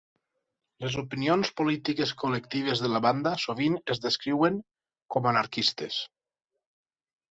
Les 0.85 0.95
opinions 1.01 1.51
polítiques 1.61 2.15
col·lectives 2.23 2.83
de 2.87 2.91
la 2.95 3.03
banda 3.09 3.37
sovint 3.47 3.79
es 3.97 4.05
descriuen 4.09 4.61
com 5.17 5.33
anarquistes. 5.37 6.05